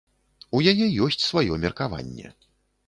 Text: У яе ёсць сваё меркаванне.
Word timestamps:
У 0.59 0.61
яе 0.71 0.87
ёсць 1.09 1.21
сваё 1.29 1.61
меркаванне. 1.67 2.27